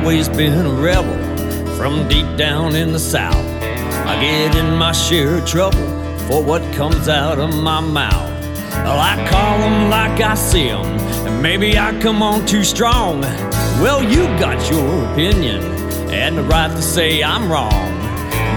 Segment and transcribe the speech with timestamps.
[0.00, 3.44] always been a rebel from deep down in the south.
[4.06, 5.86] I get in my share of trouble
[6.26, 8.30] for what comes out of my mouth.
[8.76, 10.86] Well, I call them like I see them,
[11.26, 13.20] and maybe I come on too strong.
[13.82, 15.62] Well, you got your opinion
[16.10, 17.70] and the right to say I'm wrong.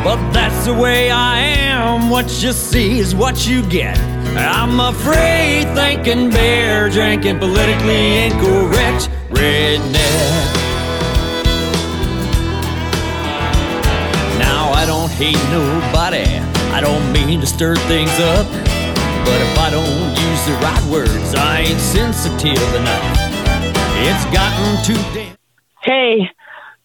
[0.02, 2.10] But that's the way I am.
[2.10, 4.00] What you see is what you get.
[4.38, 10.63] I'm afraid thinking bear drinking politically incorrect redneck.
[15.24, 16.26] Hate nobody.
[16.76, 18.46] I don't mean to stir things up.
[19.26, 23.18] But if I don't use the right words, I ain't sensitive enough.
[24.04, 25.38] It's gotten too damn.
[25.82, 26.30] Hey,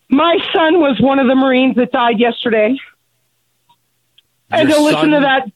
[0.09, 2.77] my son was one of the Marines that died yesterday.
[4.51, 5.51] and Your to listen to that.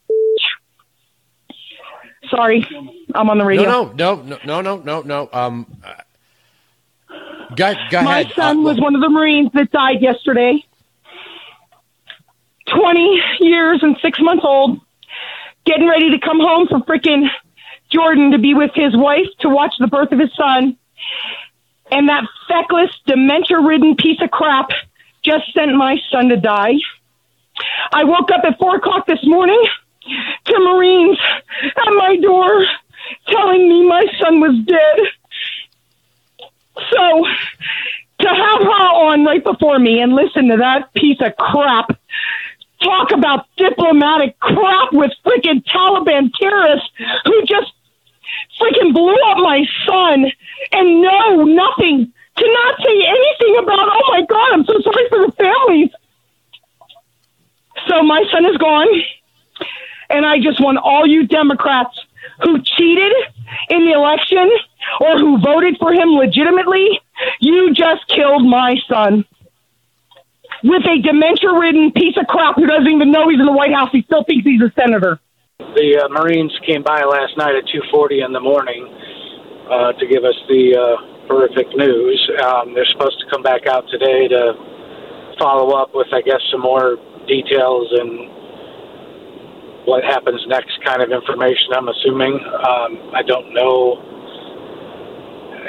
[2.30, 2.66] Sorry,
[3.14, 3.64] I'm on the radio.
[3.68, 5.28] No, no, no, no, no, no, no.
[5.32, 5.92] Um, uh,
[7.54, 8.32] go, go My ahead.
[8.34, 10.64] son Uh, was one of the Marines that died yesterday.
[12.66, 14.80] 20 years and six months old,
[15.64, 17.28] getting ready to come home from freaking
[17.90, 20.76] Jordan to be with his wife to watch the birth of his son.
[21.90, 24.70] And that feckless, dementia ridden piece of crap
[25.22, 26.74] just sent my son to die.
[27.92, 29.62] I woke up at four o'clock this morning
[30.46, 31.18] to Marines
[31.62, 32.64] at my door
[33.28, 34.98] telling me my son was dead.
[36.90, 37.26] So,
[38.20, 41.90] to have her on right before me and listen to that piece of crap
[42.82, 46.88] talk about diplomatic crap with freaking Taliban terrorists
[47.24, 47.72] who just
[48.60, 50.26] freaking blew up my son
[50.72, 55.26] and know nothing to not say anything about oh my god i'm so sorry for
[55.26, 55.90] the families
[57.88, 58.88] so my son is gone
[60.10, 61.98] and i just want all you democrats
[62.42, 63.12] who cheated
[63.68, 64.50] in the election
[65.00, 67.00] or who voted for him legitimately
[67.40, 69.24] you just killed my son
[70.62, 73.74] with a dementia ridden piece of crap who doesn't even know he's in the white
[73.74, 75.18] house he still thinks he's a senator
[75.58, 78.86] The uh, Marines came by last night at 2:40 in the morning
[79.70, 82.18] uh, to give us the uh, horrific news.
[82.42, 84.52] Um, they're supposed to come back out today to
[85.38, 86.96] follow up with, I guess, some more
[87.26, 88.28] details and
[89.86, 91.74] what happens next, kind of information.
[91.74, 92.34] I'm assuming.
[92.34, 93.98] Um, I don't know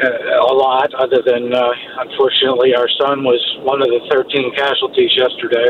[0.02, 5.12] uh, a lot, other than uh, unfortunately our son was one of the 13 casualties
[5.16, 5.70] yesterday.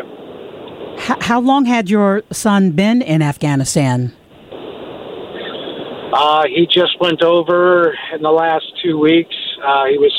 [0.98, 4.14] H- how long had your son been in Afghanistan?
[6.14, 9.36] Uh, he just went over in the last two weeks.
[9.66, 10.14] Uh, he was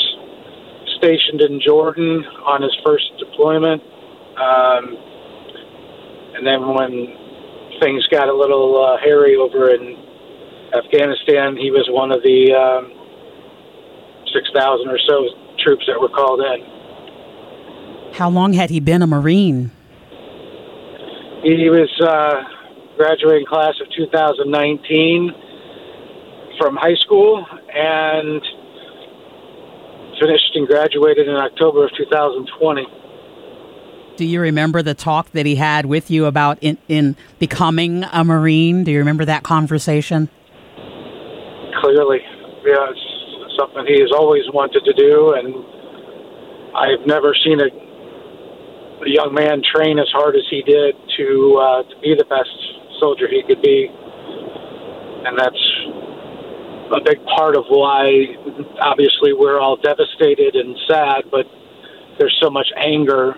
[0.99, 3.83] stationed in Jordan on his first deployment.
[4.37, 4.99] Um,
[6.35, 9.97] and then when things got a little uh, hairy over in
[10.75, 12.91] Afghanistan, he was one of the um,
[14.35, 15.29] 6,000 or so
[15.59, 18.13] troops that were called in.
[18.15, 19.71] How long had he been a Marine?
[21.43, 22.43] He was uh,
[22.97, 25.33] graduating class of 2019
[26.59, 28.43] from high school and
[30.21, 32.87] finished and graduated in October of 2020.
[34.17, 38.23] Do you remember the talk that he had with you about in, in becoming a
[38.23, 38.85] Marine?
[38.85, 40.29] Do you remember that conversation?
[41.81, 42.21] Clearly,
[42.65, 43.14] yeah, it's
[43.59, 45.55] something he has always wanted to do, and
[46.75, 51.27] I've never seen a, a young man train as hard as he did to
[51.61, 52.55] uh, to be the best
[53.01, 55.65] soldier he could be, and that's
[56.93, 58.37] a big part of why,
[58.81, 61.47] obviously, we're all devastated and sad, but
[62.19, 63.35] there's so much anger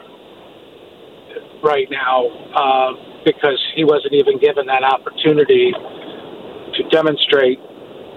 [1.62, 2.92] right now uh,
[3.24, 7.58] because he wasn't even given that opportunity to demonstrate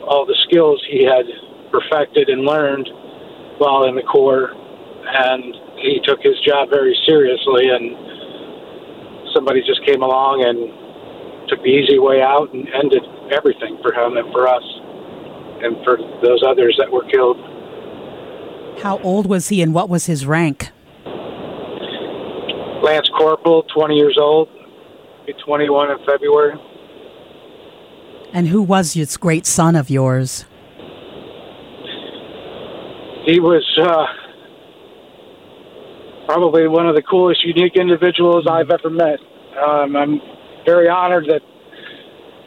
[0.03, 1.25] all the skills he had
[1.71, 2.89] perfected and learned
[3.57, 4.51] while in the Corps.
[5.09, 11.69] And he took his job very seriously, and somebody just came along and took the
[11.69, 14.63] easy way out and ended everything for him and for us
[15.61, 17.37] and for those others that were killed.
[18.81, 20.69] How old was he and what was his rank?
[22.81, 24.47] Lance Corporal, 20 years old,
[25.25, 26.53] be 21 in February.
[28.31, 30.45] And who was this great son of yours?
[33.29, 34.05] He was uh,
[36.25, 39.19] probably one of the coolest, unique individuals I've ever met.
[39.55, 40.19] Um, I'm
[40.65, 41.43] very honored that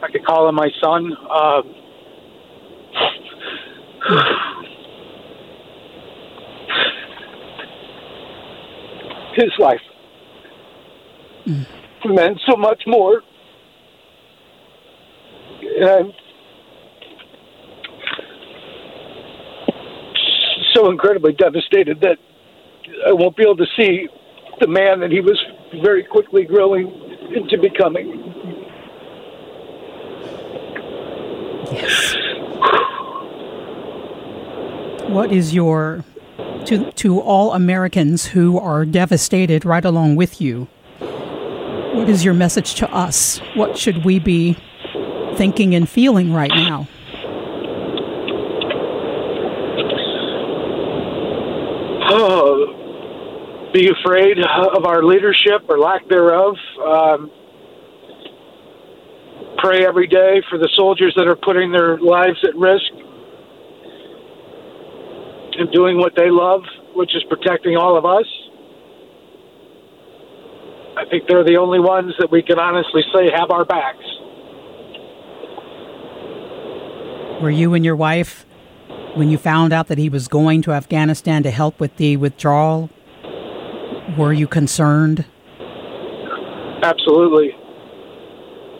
[0.02, 1.12] I could call him my son.
[1.30, 1.62] Uh,
[9.36, 9.80] his life
[12.04, 13.22] meant so much more.
[15.78, 16.12] And I'm
[20.74, 22.18] so incredibly devastated that
[23.06, 24.08] I won't be able to see
[24.60, 25.40] the man that he was
[25.82, 26.88] very quickly growing
[27.34, 28.32] into becoming.
[31.72, 32.16] Yes.
[35.08, 36.04] What is your
[36.66, 40.68] to to all Americans who are devastated right along with you?
[40.98, 43.38] What is your message to us?
[43.54, 44.56] What should we be
[45.36, 46.88] thinking and feeling right now?
[52.14, 56.56] Oh, be afraid of our leadership or lack thereof.
[56.84, 57.30] Um,
[59.56, 62.84] pray every day for the soldiers that are putting their lives at risk
[65.58, 66.60] and doing what they love,
[66.94, 68.26] which is protecting all of us.
[70.98, 74.04] I think they're the only ones that we can honestly say have our backs.
[77.40, 78.44] Were you and your wife,
[79.14, 82.88] when you found out that he was going to Afghanistan to help with the withdrawal,
[84.16, 85.24] were you concerned?
[86.82, 87.52] Absolutely.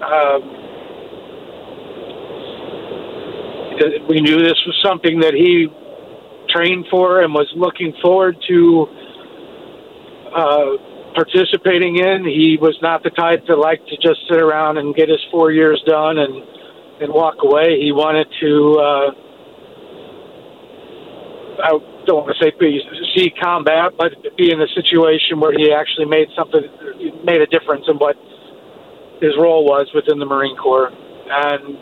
[0.03, 0.43] Um,
[4.09, 5.69] we knew this was something that he
[6.51, 8.87] trained for and was looking forward to
[10.35, 10.65] uh,
[11.15, 12.25] participating in.
[12.25, 15.53] He was not the type to like to just sit around and get his four
[15.53, 16.43] years done and
[17.01, 17.81] and walk away.
[17.81, 18.79] He wanted to.
[18.81, 19.32] Uh,
[21.63, 22.51] I don't want to say
[23.15, 26.63] see combat, but be in a situation where he actually made something,
[27.25, 28.17] made a difference in what
[29.21, 31.79] his role was within the Marine Corps, and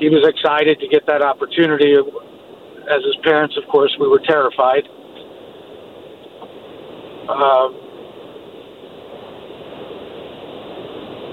[0.00, 1.94] he was excited to get that opportunity.
[1.94, 4.82] As his parents, of course, we were terrified.
[7.30, 7.78] Um,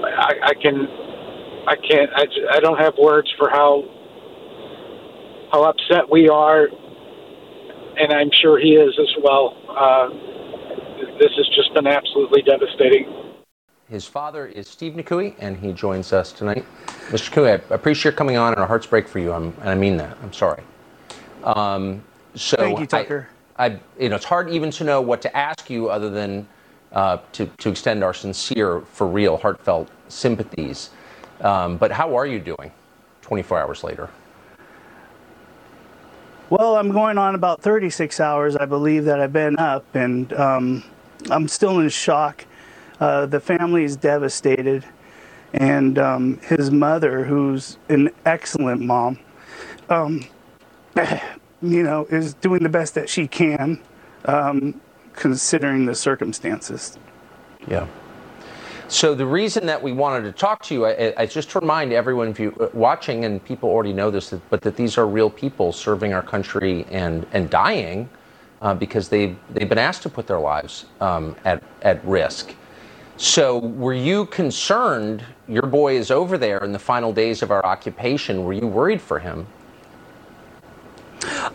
[0.06, 0.86] I, I can,
[1.66, 3.82] I can't, I, I don't have words for how
[5.50, 6.68] how upset we are,
[8.00, 9.54] and I'm sure he is as well.
[9.68, 10.08] Uh,
[11.18, 13.12] this has just been absolutely devastating.
[13.88, 16.64] His father is Steve Nikoui, and he joins us tonight.
[17.08, 17.30] Mr.
[17.30, 19.74] Nikoui, I appreciate your coming on, and our hearts break for you, I'm, and I
[19.74, 20.16] mean that.
[20.22, 20.62] I'm sorry.
[21.44, 22.02] Um,
[22.34, 23.28] so Thank you, Tucker.
[23.56, 26.48] I, I, you know, it's hard even to know what to ask you other than
[26.92, 30.90] uh, to, to extend our sincere, for real, heartfelt sympathies.
[31.40, 32.70] Um, but how are you doing
[33.22, 34.08] 24 hours later?
[36.50, 40.82] Well, I'm going on about 36 hours, I believe, that I've been up, and um,
[41.30, 42.44] I'm still in shock.
[42.98, 44.84] Uh, the family is devastated,
[45.52, 49.20] and um, his mother, who's an excellent mom,
[49.88, 50.24] um,
[51.62, 53.80] you know, is doing the best that she can,
[54.24, 54.80] um,
[55.14, 56.98] considering the circumstances.
[57.68, 57.86] Yeah.
[58.90, 61.92] So the reason that we wanted to talk to you, I, I just to remind
[61.92, 65.30] everyone of you uh, watching, and people already know this, but that these are real
[65.30, 68.10] people serving our country and and dying
[68.60, 72.52] uh, because they they've been asked to put their lives um, at at risk.
[73.16, 75.22] So, were you concerned?
[75.46, 78.42] Your boy is over there in the final days of our occupation.
[78.42, 79.46] Were you worried for him?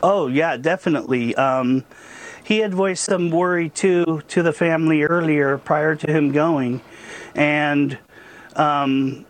[0.01, 1.35] Oh yeah, definitely.
[1.35, 1.83] Um,
[2.45, 6.79] he had voiced some worry too to the family earlier, prior to him going,
[7.35, 7.97] and
[8.55, 9.25] um,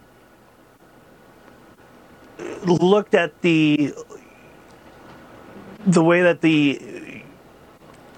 [2.65, 3.93] looked at the
[5.85, 7.23] the way that the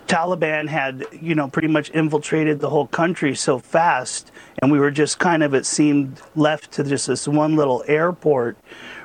[0.08, 4.32] Taliban had, you know, pretty much infiltrated the whole country so fast,
[4.62, 8.58] and we were just kind of, it seemed, left to just this one little airport,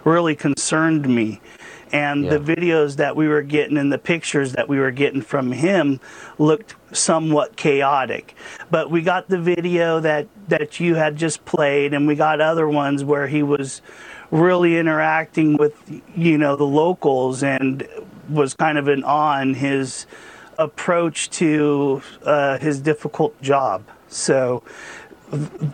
[0.05, 1.41] really concerned me.
[1.93, 2.37] And Yeah.
[2.37, 6.01] the videos that we were getting and the pictures that we were getting from him
[6.39, 8.35] looked somewhat chaotic.
[8.71, 12.69] But we got the video that, that you had just played, and we got other
[12.69, 13.83] ones where he was
[14.31, 15.75] really interacting with,
[16.17, 17.87] you know, the locals and
[18.31, 20.07] was kind of an on his
[20.59, 23.83] approach to uh, his difficult job.
[24.09, 24.63] So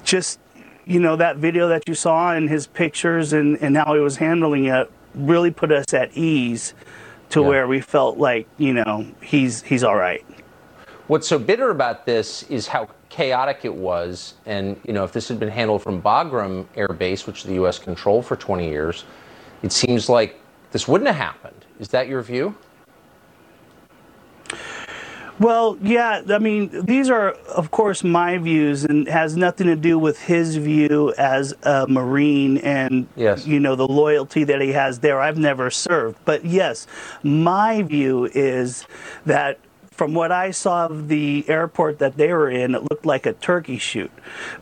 [0.04, 0.40] just
[0.86, 4.16] you know that video that you saw and his pictures and, and how he was
[4.16, 6.74] handling it really put us at ease
[7.30, 7.48] to Yeah.
[7.48, 10.24] where we felt like you know he's he's all right
[11.08, 15.26] What's so bitter about this is how chaotic it was, and you know, if this
[15.26, 17.78] had been handled from Bagram Air Base, which the U.S.
[17.78, 19.06] controlled for 20 years,
[19.62, 20.38] it seems like
[20.70, 21.64] this wouldn't have happened.
[21.80, 22.54] Is that your view?
[25.38, 29.98] Well yeah i mean these are of course my views and has nothing to do
[29.98, 33.46] with his view as a marine and Yes.
[33.46, 36.86] you know the loyalty that he has there i've never served but yes
[37.22, 38.86] my view is
[39.26, 39.58] that
[39.90, 43.32] from what I saw of the airport that they were in, it looked like a
[43.32, 44.12] turkey shoot.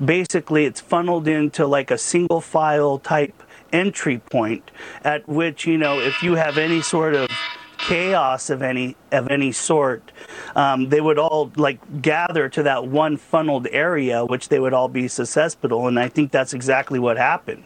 [0.02, 4.70] Basically, it's funneled into like a single file type entry point
[5.04, 7.28] at which, you know, if you have any sort of
[7.76, 10.10] chaos of any of any sort,
[10.54, 14.88] um, they would all like gather to that one funneled area, which they would all
[14.88, 15.88] be susceptible.
[15.88, 17.64] And I think that's exactly what happened.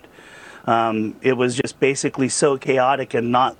[0.66, 3.56] Um, it was just basically so chaotic and not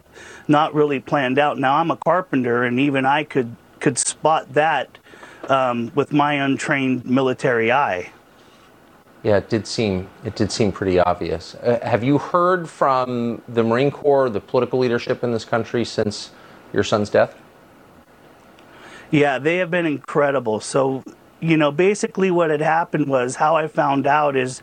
[0.49, 1.59] not really planned out.
[1.59, 4.99] Now I'm a carpenter, and even I could could spot that
[5.49, 8.12] um, with my untrained military eye.
[9.23, 11.55] Yeah, it did seem it did seem pretty obvious.
[11.57, 16.31] Uh, have you heard from the Marine Corps, the political leadership in this country since
[16.73, 17.37] your son's death?
[19.11, 20.61] Yeah, they have been incredible.
[20.61, 21.02] So,
[21.40, 24.62] you know, basically what had happened was how I found out is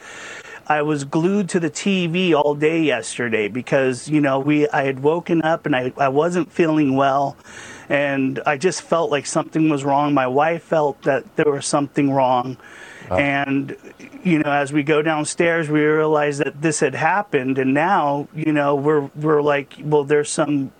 [0.67, 5.01] I was glued to the TV all day yesterday because, you know, we I had
[5.01, 7.37] woken up and I, I wasn't feeling well
[7.89, 10.13] and I just felt like something was wrong.
[10.13, 12.57] My wife felt that there was something wrong.
[13.09, 13.15] Oh.
[13.15, 13.75] And
[14.23, 18.51] you know, as we go downstairs, we realize that this had happened, and now, you
[18.51, 20.73] know, we're we're like, well, there's some,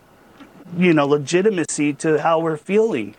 [0.76, 3.16] you know, legitimacy to how we're feeling,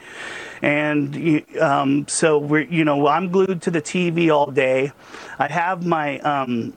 [0.62, 4.93] and um, so we're, you know, I'm glued to the TV all day.
[5.38, 6.75] I have my um,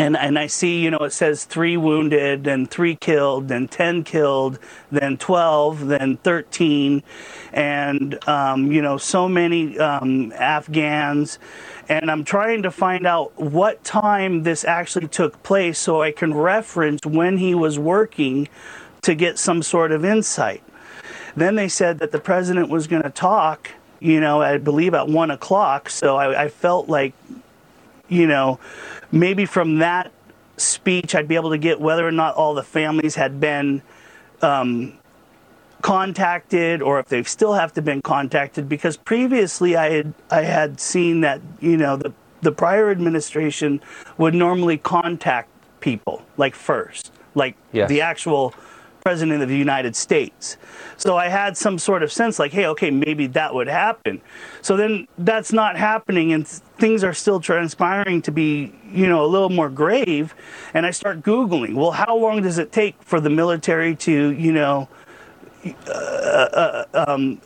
[0.00, 4.02] and and I see, you know, it says three wounded, then three killed, then ten
[4.02, 4.58] killed,
[4.90, 7.02] then twelve, then thirteen,
[7.52, 11.38] and um, you know, so many um, Afghans.
[11.88, 16.32] And I'm trying to find out what time this actually took place, so I can
[16.32, 18.48] reference when he was working
[19.02, 20.62] to get some sort of insight.
[21.36, 25.08] Then they said that the president was going to talk, you know, I believe at
[25.08, 25.88] one o'clock.
[25.90, 27.14] So I, I felt like,
[28.08, 28.58] you know
[29.12, 30.12] maybe from that
[30.56, 33.82] speech, I'd be able to get whether or not all the families had been
[34.42, 34.98] um,
[35.82, 40.78] contacted or if they still have to been contacted because previously I had I had
[40.78, 43.80] seen that you know the the prior administration
[44.18, 45.48] would normally contact
[45.80, 47.88] people like first like yes.
[47.88, 48.52] the actual
[49.02, 50.56] president of the United States.
[50.96, 54.20] So I had some sort of sense like, hey, okay, maybe that would happen.
[54.62, 59.28] So then that's not happening and things are still transpiring to be, you know, a
[59.28, 60.34] little more grave.
[60.74, 64.52] And I start Googling, well, how long does it take for the military to, you
[64.52, 64.88] know,
[65.88, 67.40] uh, uh, um,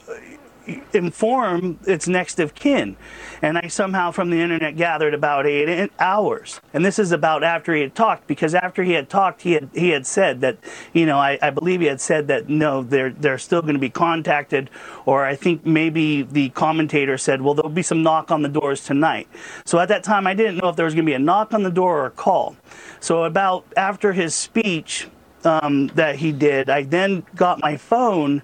[0.92, 2.96] inform its next of kin.
[3.42, 6.60] And I somehow from the internet gathered about eight hours.
[6.72, 9.68] And this is about after he had talked, because after he had talked, he had
[9.74, 10.56] he had said that,
[10.92, 13.80] you know, I, I believe he had said that no, they're they're still going to
[13.80, 14.70] be contacted,
[15.04, 18.84] or I think maybe the commentator said, well, there'll be some knock on the doors
[18.84, 19.28] tonight.
[19.66, 21.52] So at that time, I didn't know if there was going to be a knock
[21.52, 22.56] on the door or a call.
[23.00, 25.08] So about after his speech
[25.44, 28.42] um, that he did, I then got my phone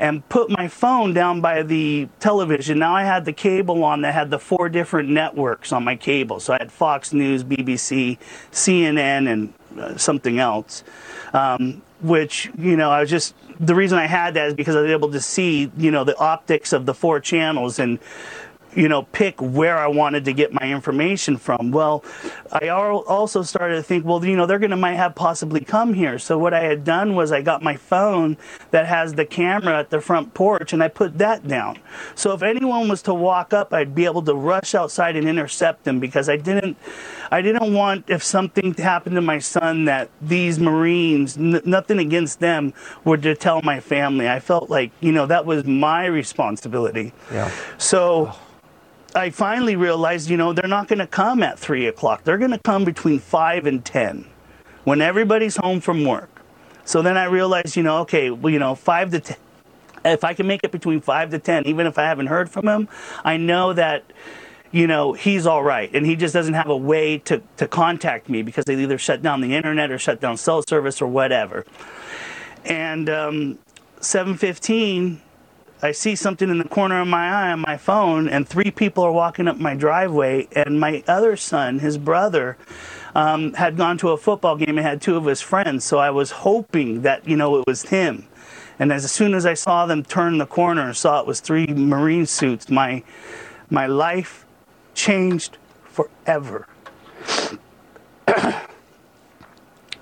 [0.00, 2.78] and put my phone down by the television.
[2.78, 6.40] Now I had the cable on that had the four different networks on my cable.
[6.40, 8.18] So I had Fox News, BBC,
[8.52, 10.84] CNN, and uh, something else.
[11.32, 14.82] Um, which, you know, I was just, the reason I had that is because I
[14.82, 17.98] was able to see, you know, the optics of the four channels and
[18.78, 21.72] you know, pick where I wanted to get my information from.
[21.72, 22.04] Well,
[22.52, 25.94] I also started to think, well, you know, they're going to might have possibly come
[25.94, 26.16] here.
[26.20, 28.36] So what I had done was I got my phone
[28.70, 31.78] that has the camera at the front porch and I put that down.
[32.14, 35.82] So if anyone was to walk up, I'd be able to rush outside and intercept
[35.82, 36.76] them because I didn't
[37.32, 42.38] I didn't want if something happened to my son that these Marines, n- nothing against
[42.38, 42.72] them,
[43.04, 44.28] were to tell my family.
[44.28, 47.12] I felt like, you know, that was my responsibility.
[47.32, 47.50] Yeah.
[47.76, 48.47] So oh
[49.14, 52.24] I finally realized, you know, they're not going to come at three o'clock.
[52.24, 54.26] They're going to come between five and ten,
[54.84, 56.42] when everybody's home from work.
[56.84, 59.36] So then I realized, you know, okay, well, you know, five to ten.
[60.04, 62.68] If I can make it between five to ten, even if I haven't heard from
[62.68, 62.88] him,
[63.24, 64.04] I know that
[64.70, 65.90] you know, he's all right.
[65.94, 69.22] And he just doesn't have a way to, to contact me because they either shut
[69.22, 71.64] down the internet or shut down cell service or whatever.
[72.64, 73.58] And um,
[74.00, 75.22] 715,
[75.80, 79.04] I see something in the corner of my eye on my phone, and three people
[79.04, 80.48] are walking up my driveway.
[80.52, 82.56] And my other son, his brother,
[83.14, 85.84] um, had gone to a football game and had two of his friends.
[85.84, 88.26] So I was hoping that, you know, it was him.
[88.80, 91.66] And as soon as I saw them turn the corner and saw it was three
[91.66, 93.04] Marine suits, my,
[93.70, 94.44] my life
[94.94, 96.66] changed forever.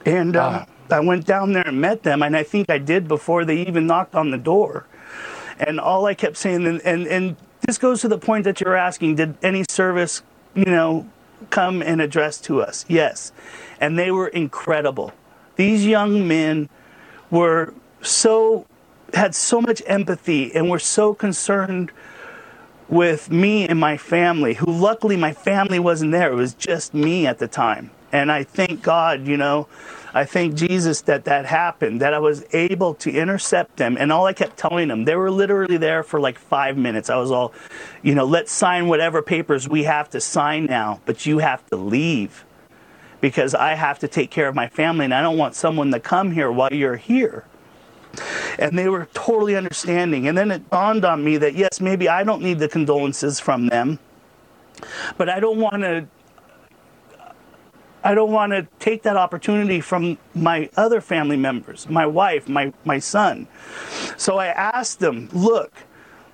[0.07, 3.45] and uh, I went down there and met them, and I think I did before
[3.45, 4.87] they even knocked on the door.
[5.59, 8.77] And all I kept saying, and, and, and this goes to the point that you're
[8.77, 10.23] asking, did any service,
[10.55, 11.09] you know,
[11.51, 12.85] come and address to us?
[12.89, 13.33] Yes.
[13.81, 15.13] And they were incredible.
[15.57, 16.69] These young men
[17.31, 17.73] were
[18.03, 18.67] so,
[19.15, 21.91] had so much empathy and were so concerned
[22.89, 26.31] with me and my family, who luckily my family wasn't there.
[26.31, 27.91] It was just me at the time.
[28.13, 29.67] And I thank God, you know,
[30.17, 33.99] I thank Jesus that that happened, that I was able to intercept them.
[34.01, 37.11] And all I kept telling them, they were literally there for like five minutes.
[37.11, 37.53] I was all,
[38.03, 41.77] you know, let's sign whatever papers we have to sign now, but you have to
[41.77, 42.47] leave
[43.21, 46.01] because I have to take care of my family and I don't want someone to
[46.01, 47.45] come here while you're here.
[48.59, 50.29] And they were totally understanding.
[50.29, 53.67] And then it dawned on me that yes, maybe I don't need the condolences from
[53.67, 53.99] them,
[55.19, 56.07] but I don't want to
[58.07, 62.73] I don't want to take that opportunity from my other family members, my wife, my,
[62.85, 63.49] my son.
[64.17, 65.73] So I asked them, look,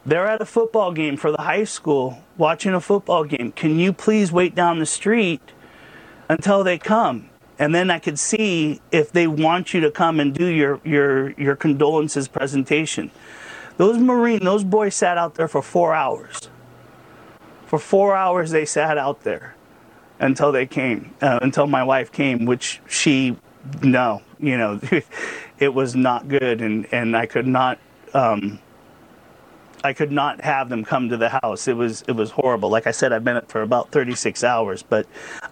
[0.05, 3.52] they're at a football game for the high school, watching a football game.
[3.52, 5.41] Can you please wait down the street
[6.29, 7.31] until they come?
[7.59, 11.31] And then I could see if they want you to come and do your, your,
[11.41, 13.11] your condolences presentation.
[13.79, 16.50] Those Marine, those boys sat out there for four hours.
[17.64, 19.55] For four hours, they sat out there
[20.23, 23.37] until they came, uh, until my wife came, which she,
[23.83, 24.81] no, you know,
[25.59, 27.79] it was not good, and and I could not.
[28.14, 28.59] Um,
[29.85, 31.67] I could not have them come to the house.
[31.67, 32.71] It was it was horrible.
[32.71, 35.07] Like I said, I've been it for about 36 hours, but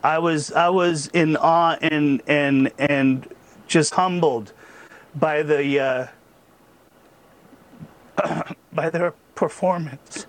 [0.04, 3.28] I was I was in awe and and and
[3.66, 4.52] just humbled
[5.16, 6.12] by the
[8.20, 10.26] uh, by their performance.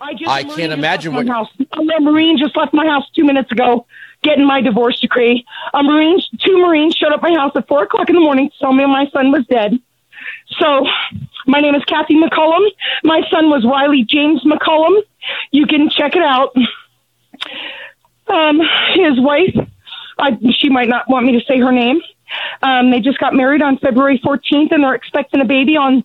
[0.00, 1.68] I just I can't just imagine left my what- house.
[1.96, 3.86] A Marine just left my house two minutes ago,
[4.22, 5.44] getting my divorce decree.
[5.74, 8.50] A Marine, two Marines showed up at my house at four o'clock in the morning
[8.50, 9.78] to tell me my son was dead.
[10.60, 10.86] So,
[11.46, 12.66] my name is Kathy McCollum.
[13.04, 15.00] My son was Rylee James McCollum.
[15.50, 16.54] You can check it out.
[18.26, 18.60] Um,
[18.94, 19.54] his wife,
[20.18, 22.00] I, she might not want me to say her name.
[22.62, 26.04] Um, they just got married on February 14th, and they're expecting a baby on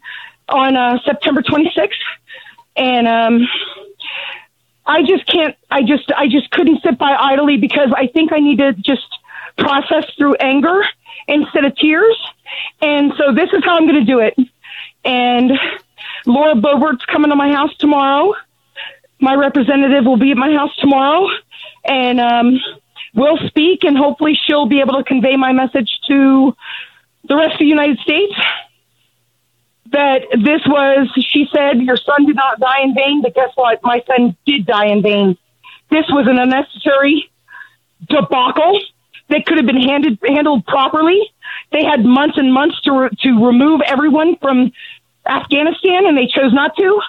[0.49, 1.89] on uh, September 26th.
[2.75, 3.47] And um,
[4.85, 5.55] I just can't.
[5.69, 9.07] I just I just couldn't sit by idly because I think I need to just
[9.57, 10.83] process through anger
[11.27, 12.17] instead of tears.
[12.81, 14.37] And so this is how I'm going to do it.
[15.05, 15.51] And
[16.25, 18.33] Laura Boebert's coming to my house tomorrow.
[19.19, 21.27] My representative will be at my house tomorrow,
[21.85, 22.59] and um,
[23.13, 23.85] we'll speak.
[23.85, 26.55] And hopefully, she'll be able to convey my message to
[27.23, 28.33] the rest of the United States
[29.93, 33.79] that this was, she said, your son did not die in vain, but guess what?
[33.83, 35.37] My son did die in vain.
[35.89, 37.29] This was an unnecessary
[38.09, 38.79] debacle
[39.29, 41.21] that could have been handed, handled properly.
[41.71, 44.71] They had months and months to, re- to remove everyone from
[45.27, 46.99] Afghanistan, and they chose not to.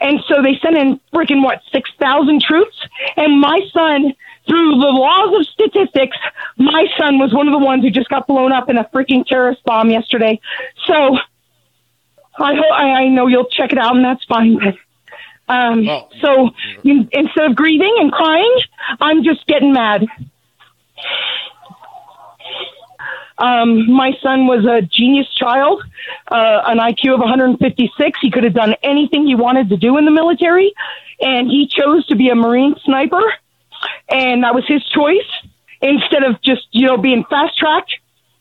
[0.00, 2.76] And so they sent in freaking, what, 6,000 troops?
[3.16, 4.14] And my son,
[4.48, 6.16] through the laws of statistics,
[6.56, 9.26] my son was one of the ones who just got blown up in a freaking
[9.26, 10.40] terrorist bomb yesterday.
[10.86, 11.18] So,
[12.40, 14.58] I hope I, I know you'll check it out, and that's fine.
[14.58, 14.74] But,
[15.52, 15.84] um,
[16.20, 16.50] so
[16.82, 18.60] you, instead of grieving and crying,
[19.00, 20.06] I'm just getting mad.
[23.38, 25.82] Um, my son was a genius child,
[26.30, 28.18] uh, an IQ of 156.
[28.20, 30.74] He could have done anything he wanted to do in the military,
[31.20, 33.22] and he chose to be a Marine sniper,
[34.10, 35.26] and that was his choice.
[35.80, 37.94] Instead of just you know being fast tracked,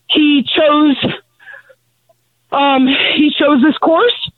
[0.07, 0.97] he chose
[2.51, 4.31] um, he chose this course,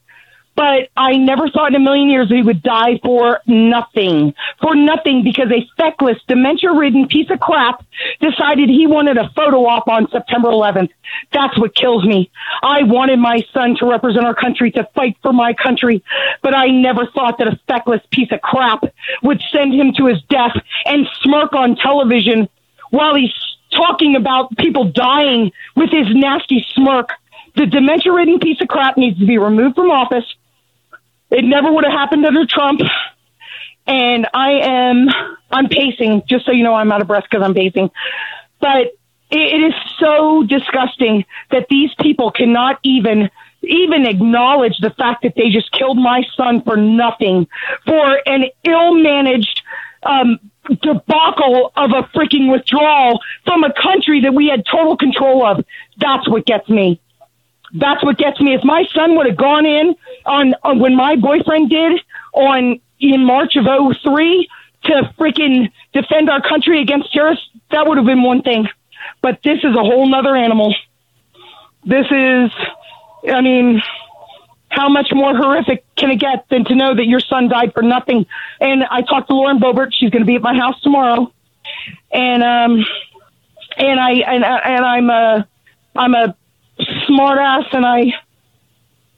[0.54, 4.34] but I never thought in a million years that he would die for nothing.
[4.60, 7.84] For nothing because a feckless, dementia ridden piece of crap
[8.20, 10.90] decided he wanted a photo op on September 11th.
[11.32, 12.30] That's what kills me.
[12.62, 16.04] I wanted my son to represent our country, to fight for my country,
[16.42, 18.84] but I never thought that a feckless piece of crap
[19.22, 22.48] would send him to his death and smirk on television
[22.90, 23.32] while he's
[23.74, 27.08] talking about people dying with his nasty smirk.
[27.54, 30.24] The dementia ridden piece of crap needs to be removed from office.
[31.30, 32.80] It never would have happened under Trump.
[33.86, 35.08] And I am,
[35.50, 37.90] I'm pacing, just so you know, I'm out of breath because I'm pacing.
[38.60, 38.92] But
[39.30, 43.30] it, is so disgusting that these people cannot even,
[43.62, 47.48] even acknowledge the fact that they just killed my son for nothing,
[47.84, 49.62] for an ill managed,
[50.04, 50.38] um,
[50.68, 55.64] debacle of a freaking withdrawal from a country that we had total control of.
[55.96, 57.00] That's what gets me.
[57.72, 58.54] That's what gets me.
[58.54, 59.94] If my son would have gone in
[60.26, 62.00] on, on when my boyfriend did
[62.32, 63.66] on in March of
[64.02, 64.48] 03
[64.84, 68.68] to freaking defend our country against terrorists, that would have been one thing.
[69.22, 70.74] But this is a whole nother animal.
[71.84, 72.50] This is,
[73.28, 73.82] I mean,
[74.68, 77.82] how much more horrific can it get than to know that your son died for
[77.82, 78.26] nothing?
[78.60, 79.92] And I talked to Lauren Boebert.
[79.92, 81.32] She's going to be at my house tomorrow,
[82.10, 82.84] and um,
[83.76, 85.48] and I and and I'm a
[85.94, 86.36] I'm a
[87.12, 88.12] smart ass, and I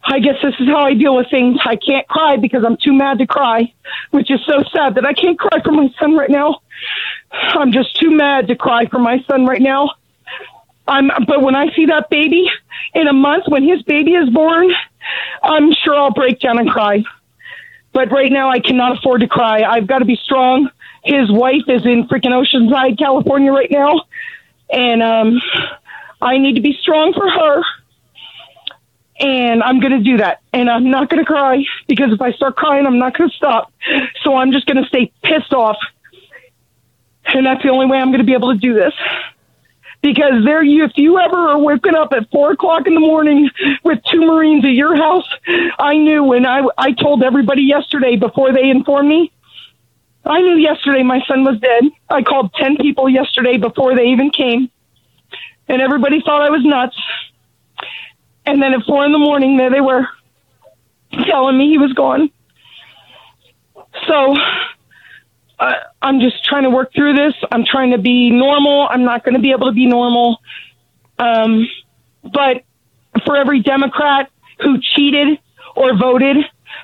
[0.06, 1.58] I guess this is how I deal with things.
[1.64, 3.72] I can't cry because I'm too mad to cry,
[4.10, 6.60] which is so sad that I can't cry for my son right now.
[7.32, 9.92] I'm just too mad to cry for my son right now.
[10.86, 12.46] I'm, but when I see that baby
[12.92, 14.70] in a month, when his baby is born,
[15.42, 17.02] I'm sure I'll break down and cry.
[17.94, 19.62] But right now, I cannot afford to cry.
[19.62, 20.68] I've got to be strong.
[21.02, 24.02] His wife is in freaking Oceanside, California right now.
[24.68, 25.40] And, um,
[26.20, 27.62] I need to be strong for her.
[29.20, 30.40] And I'm going to do that.
[30.52, 33.36] And I'm not going to cry because if I start crying, I'm not going to
[33.36, 33.72] stop.
[34.22, 35.76] So I'm just going to stay pissed off.
[37.26, 38.92] And that's the only way I'm going to be able to do this
[40.04, 43.48] because there you if you ever are waking up at four o'clock in the morning
[43.84, 45.26] with two marines at your house
[45.78, 49.32] i knew and i i told everybody yesterday before they informed me
[50.26, 54.30] i knew yesterday my son was dead i called ten people yesterday before they even
[54.30, 54.70] came
[55.68, 57.00] and everybody thought i was nuts
[58.46, 60.06] and then at four in the morning there they were
[61.26, 62.30] telling me he was gone
[64.08, 64.34] so
[66.02, 67.34] I'm just trying to work through this.
[67.50, 68.86] I'm trying to be normal.
[68.90, 70.40] I'm not going to be able to be normal.
[71.18, 71.68] Um,
[72.22, 72.64] but
[73.24, 74.30] for every Democrat
[74.60, 75.38] who cheated
[75.76, 76.36] or voted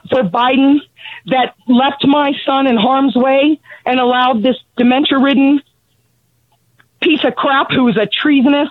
[0.09, 0.79] for Biden
[1.27, 5.61] that left my son in harm's way and allowed this dementia ridden
[7.03, 8.69] piece of crap who is a treasonous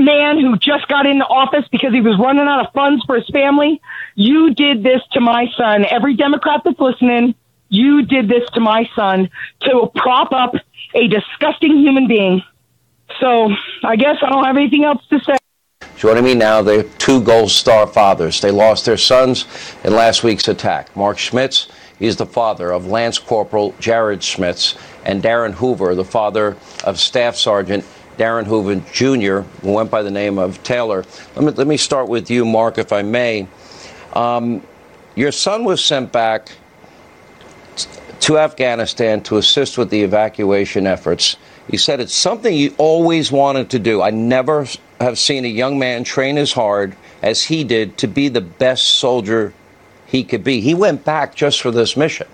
[0.00, 3.28] man who just got into office because he was running out of funds for his
[3.28, 3.80] family.
[4.14, 5.84] You did this to my son.
[5.84, 7.34] Every Democrat that's listening,
[7.68, 9.30] you did this to my son
[9.62, 10.54] to prop up
[10.94, 12.42] a disgusting human being.
[13.20, 13.50] So
[13.84, 15.36] I guess I don't have anything else to say.
[15.96, 18.40] Joining me now, the two Gold Star fathers.
[18.40, 19.44] They lost their sons
[19.84, 20.94] in last week's attack.
[20.96, 21.68] Mark Schmitz,
[22.00, 27.36] is the father of Lance Corporal Jared Schmitz, and Darin Hoover, the father of Staff
[27.36, 27.84] Sergeant
[28.20, 31.06] Darin Hoover Jr., who went by the name of Taylor.
[31.36, 33.48] Let me, let me start with you, Mark, if I may.
[34.12, 34.62] Um,
[35.14, 36.52] your son was sent back
[38.20, 41.38] to Afghanistan to assist with the evacuation efforts.
[41.70, 44.02] He said it's something he always wanted to do.
[44.02, 44.66] I never
[45.00, 48.96] have seen a young man train as hard as he did to be the best
[48.96, 49.54] soldier
[50.04, 50.60] he could be.
[50.60, 52.28] He went back just for this mission.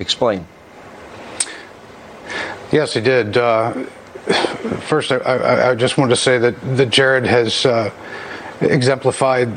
[0.00, 0.44] Explain.
[2.72, 3.36] Yes, he did.
[3.36, 3.84] Uh,
[4.82, 7.90] first, I, I, I, just wanted to say that, that Jared has uh,
[8.60, 9.50] exemplified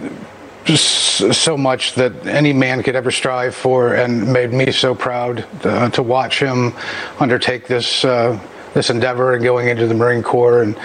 [0.75, 5.89] so much that any man could ever strive for, and made me so proud uh,
[5.91, 6.73] to watch him
[7.19, 8.39] undertake this uh,
[8.73, 10.63] this endeavor and going into the Marine Corps.
[10.63, 10.78] And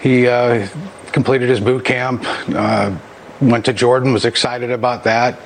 [0.00, 0.68] he uh,
[1.12, 2.96] completed his boot camp, uh,
[3.40, 5.40] went to Jordan, was excited about that,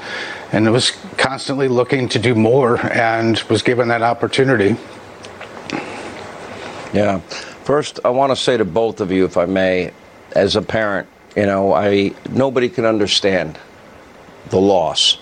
[0.52, 4.76] and was constantly looking to do more, and was given that opportunity.
[6.92, 7.20] Yeah.
[7.68, 9.92] First, I want to say to both of you, if I may,
[10.34, 13.58] as a parent, you know, I nobody can understand
[14.48, 15.18] the loss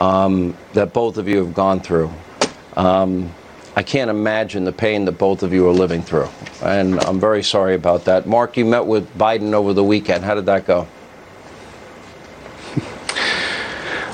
[0.00, 2.12] um, that both of you have gone through.
[2.76, 3.34] Um,
[3.74, 6.28] I can't imagine the pain that both of you are living through.
[6.62, 8.28] And I'm very sorry about that.
[8.28, 10.24] Mark, you met with Biden over the weekend.
[10.24, 10.86] How did that go?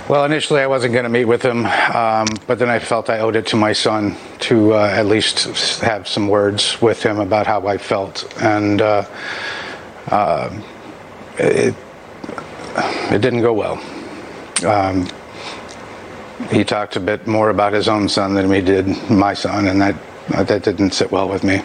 [0.07, 3.21] Well, initially I wasn't going to meet with him, um, but then I felt I
[3.21, 7.47] owed it to my son to uh, at least have some words with him about
[7.47, 8.31] how I felt.
[8.43, 9.07] And uh,
[10.09, 10.61] uh,
[11.38, 11.75] it,
[13.11, 13.83] it didn't go well.
[14.67, 15.09] Um,
[16.51, 19.81] he talked a bit more about his own son than he did my son, and
[19.81, 19.97] that
[20.29, 21.62] that didn't sit well with me.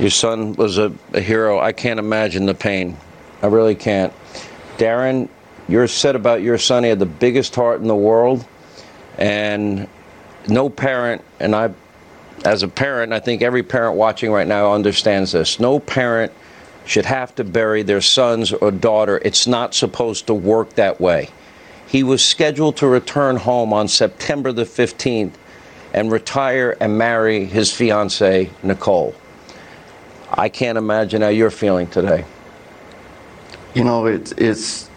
[0.00, 1.60] Your son was a, a hero.
[1.60, 2.96] I can't imagine the pain.
[3.42, 4.12] I really can't.
[4.76, 5.28] Darin,
[5.68, 6.82] you're said about your son.
[6.82, 8.44] He had the biggest heart in the world,
[9.18, 9.88] and
[10.48, 11.72] no parent, and I,
[12.44, 15.58] as a parent, I think every parent watching right now understands this.
[15.58, 16.32] No parent
[16.84, 19.20] should have to bury their sons or daughter.
[19.24, 21.30] It's not supposed to work that way.
[21.86, 25.32] He was scheduled to return home on September the 15th
[25.94, 29.14] and retire and marry his fiancee, Nicole.
[30.30, 32.24] I can't imagine how you're feeling today.
[33.74, 34.90] You know, it's it's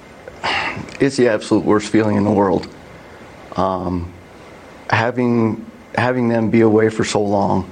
[1.00, 2.68] it's the absolute worst feeling in the world.
[3.56, 4.14] Um,
[4.90, 7.70] having having them be away for so long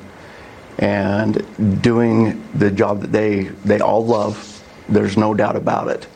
[0.79, 4.51] and doing the job that they they all love.
[4.89, 6.07] There's no doubt about it.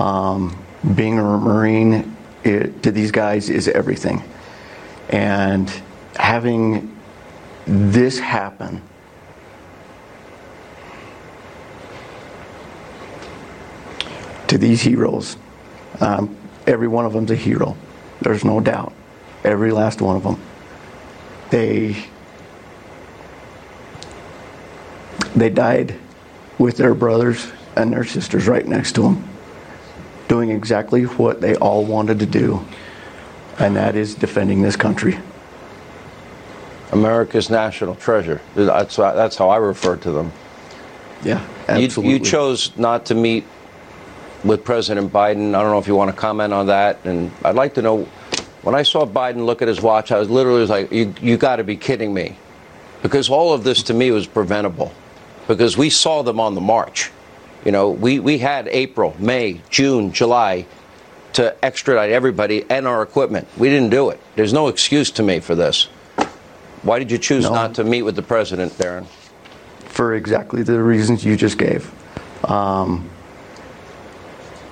[0.00, 0.56] Um,
[0.94, 4.22] being a Marine it, to these guys is everything,
[5.10, 5.70] and
[6.16, 6.96] having
[7.66, 8.82] this happen.
[14.48, 15.36] To these heroes,
[16.00, 16.36] um,
[16.66, 17.76] every one of them's a hero.
[18.20, 18.92] There's no doubt.
[19.44, 20.40] Every last one of them.
[21.50, 21.96] They
[25.34, 25.94] they died
[26.58, 29.26] with their brothers and their sisters right next to them.
[30.28, 32.64] doing exactly what they all wanted to do,
[33.58, 35.18] and that is defending this country.
[36.92, 38.40] America's national treasure.
[38.54, 40.32] That's, that's how I refer to them.
[41.24, 42.12] Yeah, You, absolutely.
[42.12, 43.44] you chose not to meet
[44.44, 45.54] with President Biden.
[45.54, 46.98] I don't know if you want to comment on that.
[47.04, 48.04] And I'd like to know
[48.62, 51.56] when I saw Biden look at his watch, I was literally like, you, you got
[51.56, 52.36] to be kidding me.
[53.02, 54.92] Because all of this to me was preventable.
[55.48, 57.10] Because we saw them on the march.
[57.64, 60.66] You know, we, we had April, May, June, July
[61.34, 63.46] to extradite everybody and our equipment.
[63.56, 64.20] We didn't do it.
[64.36, 65.84] There's no excuse to me for this.
[66.82, 67.52] Why did you choose No.
[67.54, 69.06] not to meet with the president, Darin?
[69.84, 71.92] for exactly the reasons you just gave.
[72.48, 73.10] Um,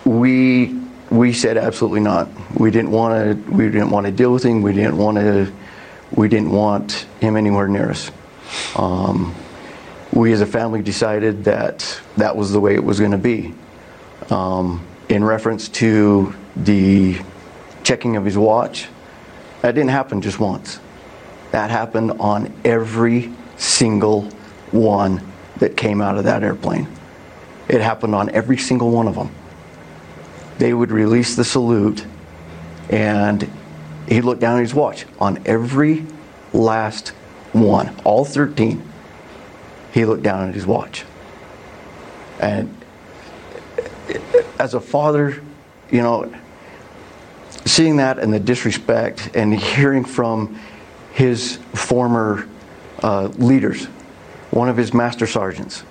[0.09, 0.75] we
[1.11, 2.29] we said absolutely not.
[2.59, 3.53] We didn't want to.
[3.53, 4.63] We didn't want to deal with him.
[4.63, 5.53] We didn't want to.
[6.11, 8.11] We didn't want him anywhere near us.
[8.77, 9.35] Um,
[10.13, 13.55] we as a family decided that that was the way it was going to be.
[14.31, 17.19] Um, in reference to the
[17.85, 18.89] checking of his watch,
[19.63, 20.81] that didn't happen just once.
[21.53, 24.23] That happened on every single
[24.71, 25.23] one
[25.59, 26.87] that came out of that airplane.
[27.69, 29.31] It happened on every single one of them.
[30.59, 32.05] They would release the salute,
[32.91, 33.49] and
[34.09, 36.05] he looked down at his watch on every
[36.53, 37.11] last
[37.53, 38.83] one, all 13.
[39.93, 41.05] He looked down at his watch.
[42.41, 42.75] And
[44.59, 45.43] as a father,
[45.91, 46.33] you know,
[47.65, 50.59] seeing that and the disrespect and hearing from
[51.13, 52.49] his former
[53.03, 53.87] uh, leaders,
[54.51, 55.83] one of his master sergeants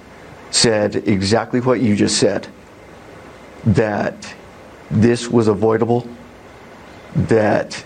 [0.51, 2.47] said exactly what you just said
[3.65, 4.33] that
[4.89, 6.07] this was avoidable,
[7.15, 7.83] that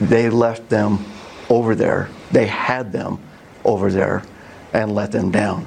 [0.00, 1.04] they left them
[1.48, 3.18] over there, they had them
[3.64, 4.22] over there
[4.72, 5.66] and let them down.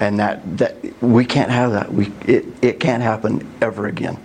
[0.00, 1.92] And that, that we can't have that.
[1.92, 4.18] We, it, it can't happen ever again.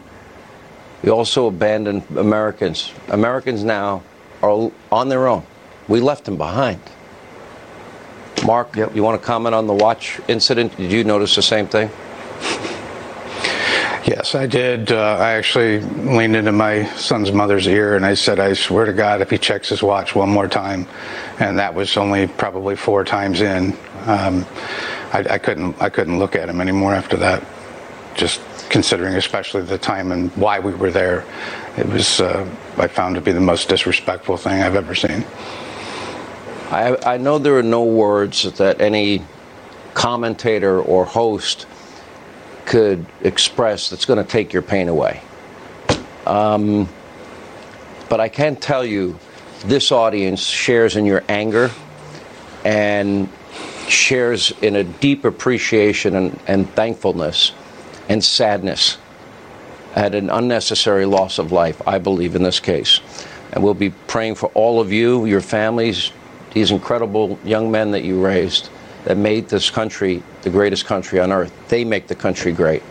[1.04, 2.92] We also abandoned Americans.
[3.10, 4.02] Americans now
[4.42, 5.44] are on their own.
[5.88, 6.80] We left them behind.
[8.46, 8.96] Mark, Yep.
[8.96, 10.76] you want to comment on the watch incident?
[10.78, 11.90] Did you notice the same thing?
[14.08, 14.94] Yes, I did.
[14.94, 18.94] Uh, I actually leaned into my son's mother's ear and I said, I swear to
[18.94, 20.88] God, if he checks his watch one more time,
[21.40, 24.46] and that was only probably four times in, um,
[25.12, 27.46] I, I couldn't, I couldn't look at him anymore after that.
[28.16, 28.40] Just
[28.70, 31.26] considering, especially the time and why we were there,
[31.76, 35.26] it was, uh, I found to be the most disrespectful thing I've ever seen.
[36.72, 39.26] I, I know there are no words that any
[39.94, 41.66] commentator or host
[42.68, 45.22] could express that's going to take your pain away.
[46.26, 46.88] Um,
[48.10, 49.18] but I can tell you,
[49.66, 51.72] this audience shares in your anger
[52.64, 53.30] and
[53.88, 57.54] shares in a deep appreciation and, and thankfulness
[58.10, 58.98] and sadness
[59.96, 63.00] at an unnecessary loss of life, I believe, in this case.
[63.54, 66.12] And we'll be praying for all of you, your families,
[66.54, 68.70] these incredible young men that you raised
[69.08, 71.54] that made this country the greatest country on earth.
[71.70, 72.84] They make the country great.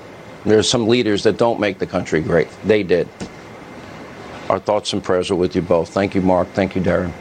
[0.46, 2.48] There's some leaders that don't make the country great.
[2.64, 3.06] They did.
[4.48, 5.90] Our thoughts and prayers are with you both.
[5.90, 6.48] Thank you, Mark.
[6.54, 7.12] Thank you, Darin.